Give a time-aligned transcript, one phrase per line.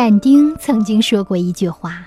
[0.00, 2.06] 但丁曾经说过一句话：“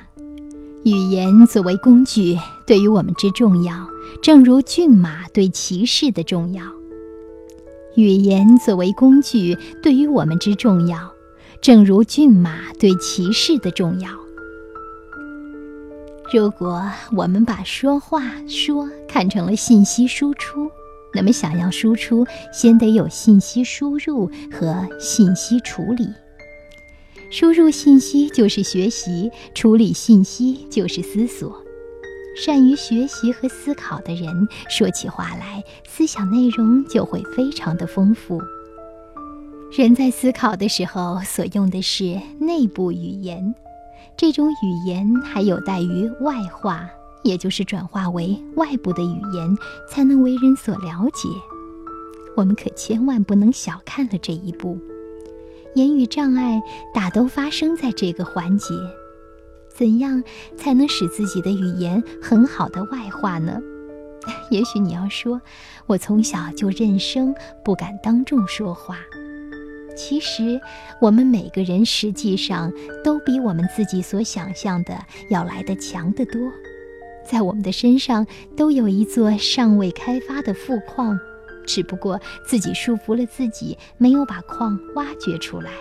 [0.85, 3.85] 语言作为工具，对于我们之重要，
[4.23, 6.63] 正如骏马对骑士的重要。
[7.97, 11.11] 语言作为工具，对于我们之重要，
[11.61, 14.09] 正如骏马对骑士的重要。
[16.33, 16.81] 如果
[17.17, 20.71] 我们把说话说看成了信息输出，
[21.13, 26.07] 那么想要输出，先得有信息输入和信息处理。”
[27.31, 31.63] 输入信息就是学习，处理信息就是思索。
[32.35, 38.41] 善于学习和思考的人，说起话来，思想内容就会非常的丰富。
[39.71, 43.55] 人在思考的时候，所用的是内部语言，
[44.17, 46.89] 这种语言还有待于外化，
[47.23, 49.57] 也就是转化为外部的语言，
[49.89, 51.29] 才能为人所了解。
[52.35, 54.77] 我们可千万不能小看了这一步。
[55.75, 56.61] 言语障碍
[56.93, 58.73] 大都发生在这个环节，
[59.73, 60.21] 怎样
[60.57, 63.59] 才能使自己的语言很好的外化呢？
[64.51, 65.41] 也许你要说，
[65.87, 68.97] 我从小就认生，不敢当众说话。
[69.95, 70.59] 其实，
[71.01, 72.71] 我们每个人实际上
[73.03, 74.93] 都比我们自己所想象的
[75.29, 76.39] 要来得强得多，
[77.25, 81.19] 在我们的身上都有一座尚未开发的富矿。
[81.65, 85.71] 只不过自己束缚了自己，没有把矿挖掘出来。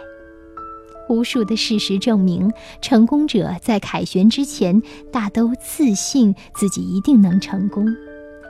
[1.09, 7.85] 无数的事实证明，成功者在凯旋之前大都自信自己一定能成功，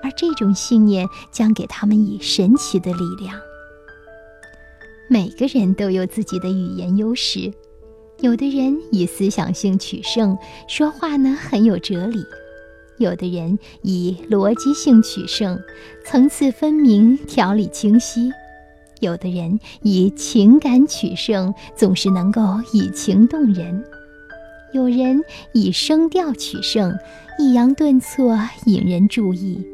[0.02, 3.34] 而这种信念将给他们以神奇的力量。
[5.08, 7.50] 每个人都有自己的语言优势，
[8.20, 10.36] 有的人以思想性取胜，
[10.68, 12.22] 说话呢很有哲理。
[13.00, 15.58] 有的人以逻辑性取胜，
[16.04, 18.30] 层次分明，条理清晰；
[19.00, 22.42] 有的人以情感取胜，总是能够
[22.74, 23.82] 以情动人；
[24.74, 25.22] 有人
[25.54, 26.94] 以声调取胜，
[27.38, 29.66] 抑扬顿挫，引人注意。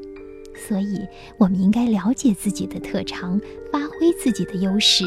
[0.69, 1.01] 所以，
[1.37, 3.41] 我们应该了解自己的特长，
[3.73, 5.05] 发挥自己的优势。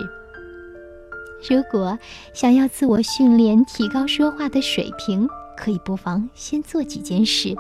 [1.50, 1.97] 如果
[2.34, 5.25] 想要自我训练，提高说话的水平，
[5.56, 7.56] 可以不妨先做几件事。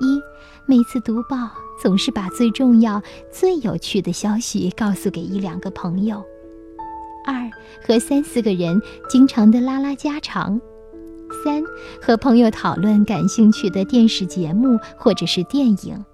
[0.00, 0.20] 一，
[0.66, 1.50] 每次读报
[1.80, 6.22] 总是把最重要、最有趣的消息告诉给一两个朋友。
[7.26, 7.50] 二，
[7.86, 10.60] 和三四个人经常的拉拉家常。
[11.44, 11.62] 三，
[12.00, 16.04] 和朋友讨论感兴趣的电视节目或者是电影。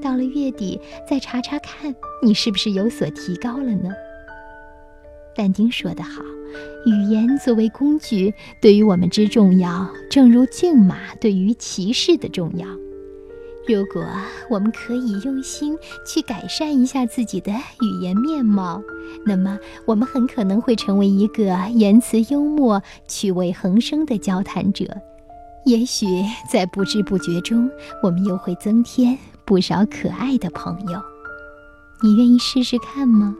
[0.00, 3.90] 到了月底再查查看，你是不是有所提高了呢？
[5.36, 6.22] 但丁说得好，
[6.86, 12.66] 语言作为工具，对于我们之重要，正如骏马对于骑士的重要。
[13.68, 14.02] 如果
[14.48, 18.82] 我们可以用心去改善一下自己的语言面貌，
[19.26, 24.86] 那么我们很可能会成为一个言辞幽默、趣味横生的交谈者。
[25.66, 26.06] 也许
[26.50, 27.70] 在不知不觉中，
[28.02, 30.98] 我们又会增添不少可爱的朋友。
[32.02, 33.36] 你愿意试试看吗？